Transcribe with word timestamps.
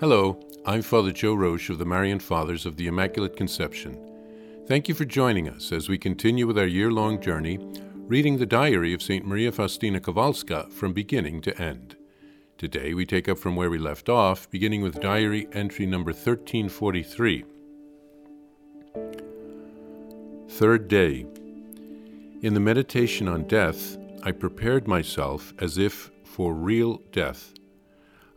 Hello, 0.00 0.38
I'm 0.64 0.82
Father 0.82 1.10
Joe 1.10 1.34
Roesch 1.34 1.70
of 1.70 1.78
the 1.78 1.84
Marian 1.84 2.20
Fathers 2.20 2.66
of 2.66 2.76
the 2.76 2.86
Immaculate 2.86 3.36
Conception. 3.36 3.98
Thank 4.68 4.88
you 4.88 4.94
for 4.94 5.04
joining 5.04 5.48
us 5.48 5.72
as 5.72 5.88
we 5.88 5.98
continue 5.98 6.46
with 6.46 6.56
our 6.56 6.68
year 6.68 6.92
long 6.92 7.20
journey 7.20 7.58
reading 8.06 8.38
the 8.38 8.46
diary 8.46 8.94
of 8.94 9.02
St. 9.02 9.26
Maria 9.26 9.50
Faustina 9.50 9.98
Kowalska 9.98 10.70
from 10.70 10.92
beginning 10.92 11.40
to 11.40 11.60
end. 11.60 11.96
Today 12.58 12.94
we 12.94 13.06
take 13.06 13.28
up 13.28 13.38
from 13.38 13.56
where 13.56 13.70
we 13.70 13.78
left 13.78 14.08
off, 14.08 14.48
beginning 14.50 14.82
with 14.82 15.00
diary 15.00 15.48
entry 15.52 15.84
number 15.84 16.12
1343. 16.12 17.44
Third 20.48 20.86
day. 20.86 21.26
In 22.42 22.54
the 22.54 22.60
meditation 22.60 23.26
on 23.26 23.48
death, 23.48 23.98
I 24.22 24.30
prepared 24.30 24.86
myself 24.86 25.52
as 25.58 25.76
if 25.76 26.12
for 26.22 26.54
real 26.54 27.02
death. 27.10 27.57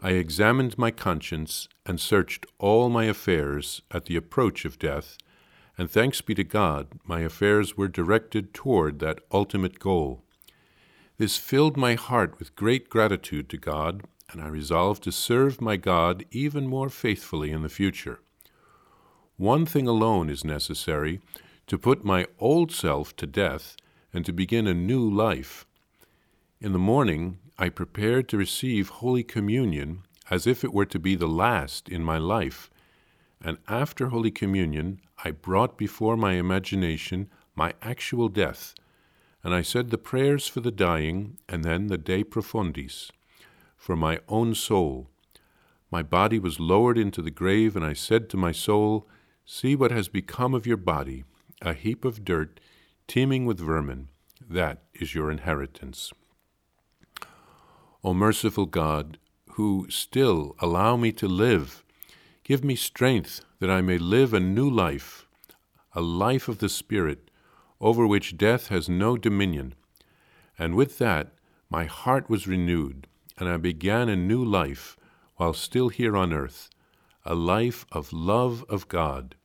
I 0.04 0.12
examined 0.12 0.80
my 0.80 0.90
conscience 0.90 1.70
and 1.86 2.00
searched 2.00 2.48
all 2.58 2.90
my 2.90 3.06
affairs 3.06 3.84
at 3.92 4.06
the 4.06 4.16
approach 4.16 4.66
of 4.66 4.80
death, 4.80 5.16
and 5.78 5.90
thanks 5.90 6.22
be 6.22 6.34
to 6.36 6.44
God, 6.44 6.88
my 7.06 7.20
affairs 7.20 7.78
were 7.78 7.88
directed 7.88 8.52
toward 8.52 8.98
that 9.00 9.20
ultimate 9.32 9.78
goal. 9.78 10.24
This 11.18 11.38
filled 11.38 11.78
my 11.78 11.94
heart 11.94 12.40
with 12.40 12.56
great 12.56 12.90
gratitude 12.90 13.48
to 13.50 13.58
God, 13.58 14.04
and 14.32 14.42
I 14.42 14.48
resolved 14.48 15.04
to 15.04 15.12
serve 15.12 15.62
my 15.62 15.78
God 15.78 16.26
even 16.32 16.66
more 16.66 16.90
faithfully 16.90 17.52
in 17.52 17.62
the 17.62 17.70
future. 17.70 18.22
One 19.38 19.68
thing 19.68 19.88
alone 19.88 20.32
is 20.32 20.44
necessary 20.44 21.22
to 21.68 21.78
put 21.78 22.04
my 22.04 22.26
old 22.40 22.72
self 22.72 23.16
to 23.18 23.28
death 23.28 23.76
and 24.12 24.26
to 24.26 24.34
begin 24.34 24.66
a 24.66 24.74
new 24.74 25.08
life. 25.08 25.68
In 26.60 26.74
the 26.74 26.80
morning, 26.80 27.38
I 27.62 27.70
prepared 27.70 28.28
to 28.30 28.40
receive 28.40 28.90
Holy 28.90 29.22
Communion 29.22 30.02
as 30.32 30.48
if 30.48 30.64
it 30.64 30.74
were 30.74 30.88
to 30.88 30.98
be 30.98 31.14
the 31.14 31.28
last 31.28 31.90
in 31.90 32.04
my 32.04 32.18
life, 32.18 32.72
and 33.40 33.60
after 33.68 34.08
Holy 34.08 34.32
Communion 34.32 35.00
I 35.24 35.30
brought 35.30 35.78
before 35.78 36.18
my 36.18 36.34
imagination 36.34 37.30
my 37.54 37.76
actual 37.84 38.30
death, 38.30 38.74
and 39.44 39.54
I 39.54 39.62
said 39.62 39.92
the 39.92 40.00
prayers 40.00 40.48
for 40.48 40.60
the 40.62 40.72
dying 40.72 41.38
and 41.48 41.64
then 41.64 41.86
the 41.86 42.00
De 42.00 42.24
Profundis, 42.24 43.12
for 43.78 43.96
my 43.96 44.22
own 44.28 44.56
soul. 44.56 45.12
My 45.92 46.02
body 46.02 46.40
was 46.40 46.60
lowered 46.60 46.98
into 46.98 47.22
the 47.22 47.30
grave, 47.30 47.76
and 47.76 47.86
I 47.86 47.94
said 47.94 48.28
to 48.30 48.38
my 48.38 48.54
soul, 48.54 49.08
See 49.46 49.76
what 49.76 49.92
has 49.92 50.08
become 50.08 50.56
of 50.56 50.66
your 50.66 50.78
body, 50.78 51.26
a 51.62 51.76
heap 51.76 52.06
of 52.06 52.26
dirt, 52.26 52.60
teeming 53.08 53.46
with 53.46 53.60
vermin. 53.60 54.08
That 54.50 54.82
is 54.96 55.14
your 55.14 55.30
inheritance. 55.30 56.12
O 58.04 58.16
merciful 58.16 58.66
God, 58.66 59.20
who 59.52 59.86
still 59.90 60.56
allow 60.60 60.98
me 60.98 61.12
to 61.12 61.28
live, 61.28 61.84
give 62.44 62.64
me 62.64 62.76
strength 62.76 63.46
that 63.60 63.70
I 63.70 63.82
may 63.82 64.00
live 64.00 64.34
a 64.34 64.40
new 64.40 64.68
life, 64.68 65.28
a 65.94 66.02
life 66.02 66.48
of 66.48 66.58
the 66.58 66.70
Spirit, 66.70 67.30
over 67.80 68.08
which 68.08 68.38
death 68.38 68.68
has 68.70 68.90
no 68.90 69.18
dominion. 69.18 69.76
And 70.58 70.74
with 70.74 70.98
that, 70.98 71.34
my 71.70 71.86
heart 71.86 72.28
was 72.28 72.48
renewed, 72.48 73.06
and 73.38 73.48
I 73.48 73.58
began 73.58 74.10
a 74.10 74.16
new 74.16 74.44
life 74.44 74.98
while 75.36 75.54
still 75.54 75.90
here 75.90 76.18
on 76.18 76.34
earth, 76.34 76.70
a 77.24 77.36
life 77.36 77.86
of 77.92 78.12
love 78.12 78.66
of 78.68 78.88
God. 78.88 79.36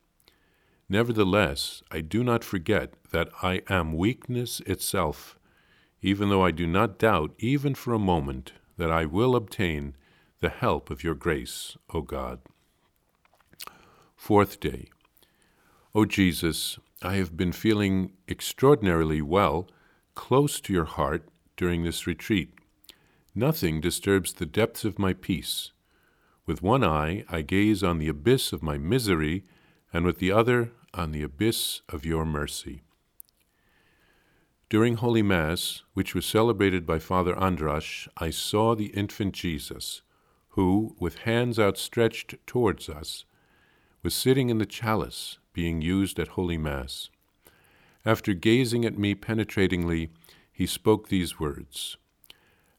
Nevertheless, 0.89 1.83
I 1.91 2.01
do 2.01 2.23
not 2.23 2.43
forget 2.43 2.93
that 3.11 3.29
I 3.43 3.61
am 3.69 3.93
weakness 3.93 4.61
itself 4.61 5.37
even 6.01 6.29
though 6.29 6.43
I 6.43 6.51
do 6.51 6.67
not 6.67 6.99
doubt, 6.99 7.33
even 7.39 7.75
for 7.75 7.93
a 7.93 7.99
moment, 7.99 8.53
that 8.77 8.91
I 8.91 9.05
will 9.05 9.35
obtain 9.35 9.95
the 10.39 10.49
help 10.49 10.89
of 10.89 11.03
your 11.03 11.15
grace, 11.15 11.77
O 11.93 12.01
God. 12.01 12.39
Fourth 14.15 14.59
day. 14.59 14.89
O 15.95 16.05
Jesus, 16.05 16.77
I 17.01 17.15
have 17.15 17.35
been 17.35 17.51
feeling 17.51 18.13
extraordinarily 18.27 19.21
well, 19.21 19.67
close 20.15 20.59
to 20.61 20.73
your 20.73 20.85
heart 20.85 21.27
during 21.55 21.83
this 21.83 22.07
retreat. 22.07 22.53
Nothing 23.33 23.81
disturbs 23.81 24.33
the 24.33 24.45
depths 24.45 24.85
of 24.85 24.99
my 24.99 25.13
peace. 25.13 25.71
With 26.45 26.61
one 26.61 26.83
eye 26.83 27.23
I 27.29 27.41
gaze 27.41 27.83
on 27.83 27.99
the 27.99 28.07
abyss 28.07 28.53
of 28.53 28.63
my 28.63 28.77
misery, 28.77 29.43
and 29.91 30.05
with 30.05 30.19
the 30.19 30.31
other 30.31 30.71
on 30.93 31.11
the 31.11 31.23
abyss 31.23 31.81
of 31.89 32.05
your 32.05 32.25
mercy. 32.25 32.81
During 34.69 34.95
Holy 34.95 35.21
Mass, 35.21 35.83
which 35.93 36.13
was 36.13 36.25
celebrated 36.25 36.85
by 36.85 36.99
Father 36.99 37.33
Andrasz, 37.35 38.09
I 38.17 38.31
saw 38.31 38.75
the 38.75 38.87
infant 38.87 39.33
Jesus, 39.33 40.01
who, 40.49 40.93
with 40.99 41.19
hands 41.19 41.57
outstretched 41.57 42.35
towards 42.45 42.89
us, 42.89 43.23
was 44.03 44.13
sitting 44.13 44.49
in 44.49 44.57
the 44.57 44.65
chalice 44.65 45.37
being 45.53 45.81
used 45.81 46.19
at 46.19 46.29
Holy 46.29 46.57
Mass. 46.57 47.09
After 48.05 48.33
gazing 48.33 48.83
at 48.83 48.97
me 48.97 49.15
penetratingly, 49.15 50.09
he 50.51 50.65
spoke 50.65 51.07
these 51.07 51.39
words 51.39 51.95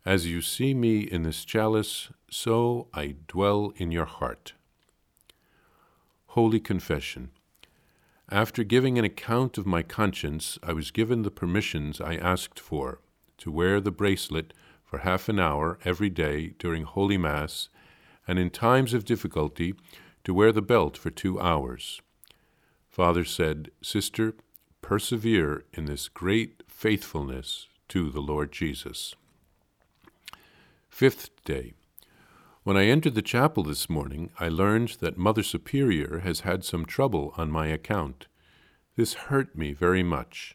As 0.04 0.26
you 0.26 0.42
see 0.42 0.74
me 0.74 1.00
in 1.00 1.22
this 1.22 1.42
chalice, 1.42 2.10
so 2.30 2.88
I 2.92 3.16
dwell 3.28 3.72
in 3.76 3.92
your 3.92 4.04
heart. 4.04 4.52
Holy 6.26 6.60
Confession. 6.60 7.30
After 8.30 8.62
giving 8.62 8.98
an 8.98 9.06
account 9.06 9.56
of 9.56 9.66
my 9.66 9.82
conscience, 9.82 10.58
I 10.62 10.74
was 10.74 10.90
given 10.90 11.22
the 11.22 11.30
permissions 11.30 11.98
I 11.98 12.16
asked 12.16 12.60
for 12.60 13.00
to 13.38 13.50
wear 13.50 13.80
the 13.80 13.90
bracelet 13.90 14.52
for 14.84 14.98
half 14.98 15.30
an 15.30 15.38
hour 15.38 15.78
every 15.82 16.10
day 16.10 16.54
during 16.58 16.82
Holy 16.82 17.16
Mass, 17.16 17.70
and 18.26 18.38
in 18.38 18.50
times 18.50 18.92
of 18.92 19.06
difficulty, 19.06 19.74
to 20.24 20.34
wear 20.34 20.52
the 20.52 20.60
belt 20.60 20.98
for 20.98 21.08
two 21.08 21.40
hours. 21.40 22.02
Father 22.90 23.24
said, 23.24 23.70
Sister, 23.82 24.34
persevere 24.82 25.64
in 25.72 25.86
this 25.86 26.08
great 26.08 26.62
faithfulness 26.68 27.66
to 27.88 28.10
the 28.10 28.20
Lord 28.20 28.52
Jesus. 28.52 29.14
Fifth 30.90 31.30
day. 31.44 31.72
When 32.68 32.76
I 32.76 32.84
entered 32.84 33.14
the 33.14 33.22
chapel 33.22 33.62
this 33.62 33.88
morning, 33.88 34.28
I 34.38 34.50
learned 34.50 34.98
that 35.00 35.16
Mother 35.16 35.42
Superior 35.42 36.18
has 36.18 36.40
had 36.40 36.66
some 36.66 36.84
trouble 36.84 37.32
on 37.38 37.50
my 37.50 37.68
account. 37.68 38.26
This 38.94 39.14
hurt 39.14 39.56
me 39.56 39.72
very 39.72 40.02
much. 40.02 40.54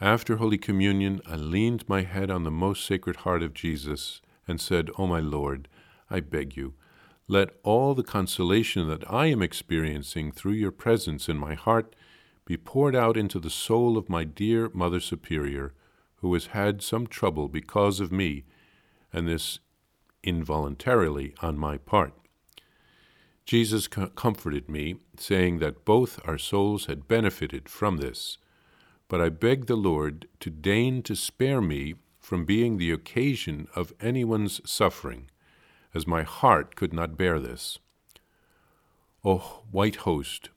After 0.00 0.38
Holy 0.38 0.58
Communion, 0.58 1.20
I 1.24 1.36
leaned 1.36 1.88
my 1.88 2.02
head 2.02 2.28
on 2.28 2.42
the 2.42 2.50
most 2.50 2.84
sacred 2.84 3.18
heart 3.18 3.44
of 3.44 3.54
Jesus 3.54 4.20
and 4.48 4.60
said, 4.60 4.90
O 4.90 5.04
oh 5.04 5.06
my 5.06 5.20
Lord, 5.20 5.68
I 6.10 6.18
beg 6.18 6.56
you, 6.56 6.74
let 7.28 7.50
all 7.62 7.94
the 7.94 8.02
consolation 8.02 8.88
that 8.88 9.08
I 9.08 9.26
am 9.26 9.40
experiencing 9.40 10.32
through 10.32 10.54
your 10.54 10.72
presence 10.72 11.28
in 11.28 11.36
my 11.36 11.54
heart 11.54 11.94
be 12.46 12.56
poured 12.56 12.96
out 12.96 13.16
into 13.16 13.38
the 13.38 13.48
soul 13.48 13.96
of 13.96 14.08
my 14.08 14.24
dear 14.24 14.72
Mother 14.74 14.98
Superior, 14.98 15.72
who 16.16 16.34
has 16.34 16.46
had 16.46 16.82
some 16.82 17.06
trouble 17.06 17.46
because 17.46 18.00
of 18.00 18.10
me, 18.10 18.42
and 19.12 19.28
this 19.28 19.60
involuntarily 20.22 21.34
on 21.40 21.58
my 21.58 21.78
part. 21.78 22.12
Jesus 23.44 23.88
comforted 23.88 24.68
me, 24.68 24.96
saying 25.16 25.58
that 25.58 25.84
both 25.84 26.20
our 26.26 26.36
souls 26.36 26.84
had 26.84 27.08
benefited 27.08 27.68
from 27.68 27.96
this. 27.96 28.36
But 29.08 29.22
I 29.22 29.30
beg 29.30 29.66
the 29.66 29.76
Lord 29.76 30.28
to 30.40 30.50
deign 30.50 31.02
to 31.04 31.16
spare 31.16 31.62
me 31.62 31.94
from 32.20 32.44
being 32.44 32.76
the 32.76 32.92
occasion 32.92 33.66
of 33.74 33.94
anyone's 34.02 34.60
suffering, 34.70 35.30
as 35.94 36.06
my 36.06 36.24
heart 36.24 36.76
could 36.76 36.92
not 36.92 37.16
bear 37.16 37.38
this. 37.38 37.78
O 39.24 39.62
white 39.70 39.96
host, 39.96 40.50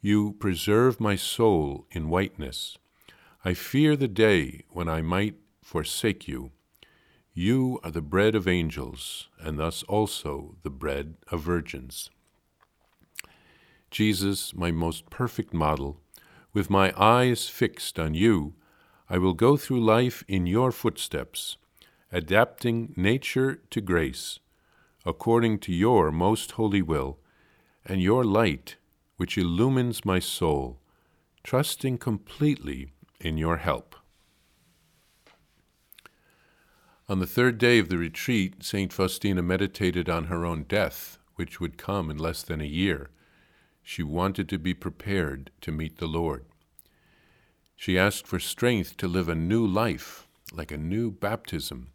you 0.00 0.34
preserve 0.38 1.00
my 1.00 1.16
soul 1.16 1.86
in 1.90 2.08
whiteness. 2.08 2.78
I 3.44 3.54
fear 3.54 3.96
the 3.96 4.06
day 4.06 4.62
when 4.68 4.88
I 4.88 5.02
might 5.02 5.34
forsake 5.60 6.28
you 6.28 6.52
you 7.34 7.80
are 7.82 7.90
the 7.90 8.02
bread 8.02 8.34
of 8.34 8.46
angels, 8.46 9.28
and 9.40 9.58
thus 9.58 9.82
also 9.84 10.56
the 10.62 10.70
bread 10.70 11.14
of 11.30 11.40
virgins. 11.40 12.10
Jesus, 13.90 14.54
my 14.54 14.70
most 14.70 15.08
perfect 15.08 15.54
model, 15.54 16.00
with 16.52 16.68
my 16.68 16.92
eyes 16.96 17.48
fixed 17.48 17.98
on 17.98 18.14
you, 18.14 18.54
I 19.08 19.18
will 19.18 19.34
go 19.34 19.56
through 19.56 19.84
life 19.84 20.24
in 20.28 20.46
your 20.46 20.72
footsteps, 20.72 21.56
adapting 22.10 22.92
nature 22.96 23.62
to 23.70 23.80
grace, 23.80 24.38
according 25.04 25.58
to 25.60 25.72
your 25.72 26.10
most 26.10 26.52
holy 26.52 26.82
will, 26.82 27.18
and 27.84 28.02
your 28.02 28.24
light, 28.24 28.76
which 29.16 29.38
illumines 29.38 30.04
my 30.04 30.18
soul, 30.18 30.80
trusting 31.42 31.98
completely 31.98 32.92
in 33.20 33.38
your 33.38 33.56
help. 33.56 33.96
On 37.08 37.18
the 37.18 37.26
third 37.26 37.58
day 37.58 37.78
of 37.78 37.88
the 37.88 37.98
retreat, 37.98 38.62
St. 38.62 38.92
Faustina 38.92 39.42
meditated 39.42 40.08
on 40.08 40.26
her 40.26 40.44
own 40.44 40.62
death, 40.62 41.18
which 41.34 41.60
would 41.60 41.76
come 41.76 42.10
in 42.10 42.16
less 42.16 42.42
than 42.42 42.60
a 42.60 42.64
year. 42.64 43.10
She 43.82 44.04
wanted 44.04 44.48
to 44.48 44.58
be 44.58 44.72
prepared 44.72 45.50
to 45.62 45.72
meet 45.72 45.98
the 45.98 46.06
Lord. 46.06 46.44
She 47.74 47.98
asked 47.98 48.28
for 48.28 48.38
strength 48.38 48.96
to 48.98 49.08
live 49.08 49.28
a 49.28 49.34
new 49.34 49.66
life, 49.66 50.28
like 50.52 50.70
a 50.70 50.76
new 50.76 51.10
baptism. 51.10 51.88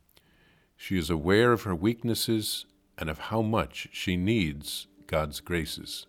She 0.75 0.97
is 0.97 1.09
aware 1.09 1.53
of 1.53 1.63
her 1.63 1.75
weaknesses 1.75 2.65
and 2.97 3.09
of 3.09 3.19
how 3.19 3.41
much 3.41 3.87
she 3.93 4.17
needs 4.17 4.87
God's 5.07 5.39
graces. 5.39 6.05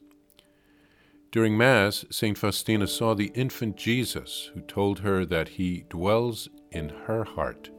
During 1.30 1.56
Mass, 1.56 2.04
St. 2.10 2.36
Faustina 2.36 2.88
saw 2.88 3.14
the 3.14 3.30
infant 3.34 3.76
Jesus, 3.76 4.50
who 4.54 4.60
told 4.62 5.00
her 5.00 5.24
that 5.26 5.50
he 5.50 5.84
dwells 5.88 6.48
in 6.72 6.88
her 7.06 7.22
heart. 7.22 7.70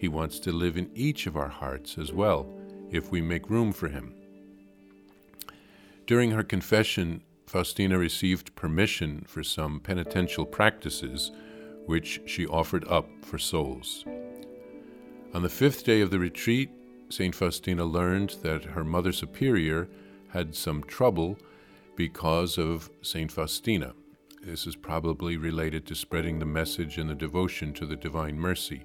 He 0.00 0.08
wants 0.08 0.38
to 0.40 0.50
live 0.50 0.78
in 0.78 0.90
each 0.94 1.26
of 1.26 1.36
our 1.36 1.48
hearts 1.48 1.98
as 1.98 2.10
well, 2.10 2.50
if 2.90 3.10
we 3.10 3.20
make 3.20 3.50
room 3.50 3.70
for 3.70 3.88
him. 3.88 4.14
During 6.06 6.30
her 6.30 6.42
confession, 6.42 7.20
Faustina 7.46 7.98
received 7.98 8.56
permission 8.56 9.26
for 9.28 9.44
some 9.44 9.78
penitential 9.78 10.46
practices 10.46 11.30
which 11.84 12.22
she 12.24 12.46
offered 12.46 12.88
up 12.88 13.10
for 13.20 13.36
souls. 13.36 14.06
On 15.34 15.42
the 15.42 15.50
fifth 15.50 15.84
day 15.84 16.00
of 16.00 16.10
the 16.10 16.18
retreat, 16.18 16.70
St. 17.10 17.34
Faustina 17.34 17.84
learned 17.84 18.36
that 18.42 18.64
her 18.64 18.84
Mother 18.84 19.12
Superior 19.12 19.86
had 20.28 20.54
some 20.54 20.82
trouble 20.82 21.36
because 21.94 22.56
of 22.56 22.88
St. 23.02 23.30
Faustina. 23.30 23.92
This 24.42 24.66
is 24.66 24.76
probably 24.76 25.36
related 25.36 25.84
to 25.88 25.94
spreading 25.94 26.38
the 26.38 26.46
message 26.46 26.96
and 26.96 27.10
the 27.10 27.14
devotion 27.14 27.74
to 27.74 27.84
the 27.84 27.96
Divine 27.96 28.38
Mercy. 28.38 28.82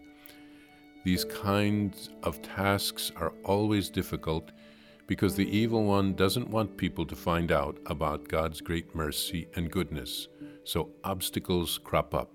These 1.06 1.26
kinds 1.26 2.10
of 2.24 2.42
tasks 2.42 3.12
are 3.16 3.32
always 3.44 3.92
difficult 3.92 4.52
because 5.06 5.36
the 5.36 5.48
evil 5.56 5.84
one 5.84 6.16
doesn't 6.16 6.50
want 6.50 6.78
people 6.78 7.06
to 7.06 7.16
find 7.16 7.52
out 7.52 7.78
about 7.86 8.28
God's 8.28 8.60
great 8.60 8.96
mercy 8.96 9.48
and 9.56 9.70
goodness, 9.70 10.28
so 10.64 10.90
obstacles 11.04 11.78
crop 11.78 12.16
up. 12.16 12.32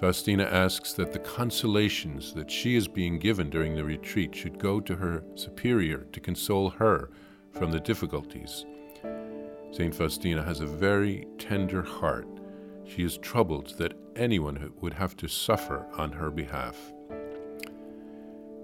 Faustina 0.00 0.46
asks 0.46 0.94
that 0.94 1.12
the 1.12 1.20
consolations 1.20 2.34
that 2.34 2.50
she 2.50 2.74
is 2.74 2.88
being 2.88 3.20
given 3.20 3.50
during 3.50 3.76
the 3.76 3.84
retreat 3.84 4.34
should 4.34 4.58
go 4.58 4.80
to 4.80 4.96
her 4.96 5.22
superior 5.36 6.08
to 6.10 6.18
console 6.18 6.70
her 6.70 7.08
from 7.52 7.70
the 7.70 7.78
difficulties. 7.78 8.66
St. 9.70 9.94
Faustina 9.94 10.42
has 10.42 10.58
a 10.58 10.66
very 10.66 11.24
tender 11.38 11.82
heart. 11.82 12.26
She 12.84 13.04
is 13.04 13.16
troubled 13.16 13.78
that 13.78 13.94
anyone 14.16 14.72
would 14.80 14.94
have 14.94 15.16
to 15.18 15.28
suffer 15.28 15.86
on 15.96 16.10
her 16.10 16.32
behalf. 16.32 16.76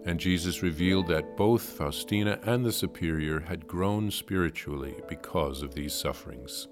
And 0.04 0.20
Jesus 0.20 0.62
revealed 0.62 1.08
that 1.08 1.36
both 1.36 1.62
Faustina 1.62 2.38
and 2.42 2.64
the 2.64 2.72
Superior 2.72 3.40
had 3.40 3.66
grown 3.66 4.10
spiritually 4.10 4.96
because 5.08 5.62
of 5.62 5.74
these 5.74 5.94
sufferings. 5.94 6.68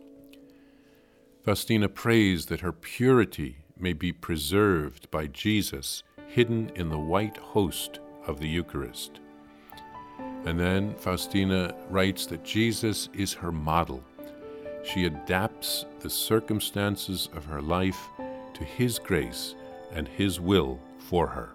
Faustina 1.43 1.88
prays 1.88 2.46
that 2.46 2.61
her 2.61 2.73
purity 2.73 3.56
may 3.79 3.94
be 3.94 4.12
preserved 4.12 5.11
by 5.11 5.26
Jesus 5.26 6.02
hidden 6.29 6.70
in 6.76 6.88
the 6.88 6.99
white 6.99 7.37
host 7.37 8.00
of 8.26 8.38
the 8.38 8.49
Eucharist. 8.49 9.20
And 10.44 10.58
then 10.58 10.94
Faustina 10.96 11.75
writes 11.88 12.26
that 12.26 12.44
Jesus 12.44 13.08
is 13.14 13.32
her 13.32 13.52
model. 13.52 14.02
She 14.85 15.06
adapts 15.06 15.85
the 16.00 16.11
circumstances 16.11 17.28
of 17.35 17.44
her 17.44 17.62
life 17.62 18.08
to 18.55 18.64
His 18.64 18.99
grace 18.99 19.55
and 19.93 20.06
His 20.06 20.40
will 20.40 20.81
for 20.99 21.26
her. 21.26 21.55